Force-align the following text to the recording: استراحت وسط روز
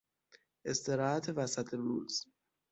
استراحت 0.69 1.25
وسط 1.37 1.69
روز 1.73 2.13